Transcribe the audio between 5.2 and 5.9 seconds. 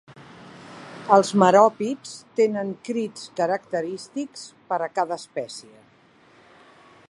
espècie.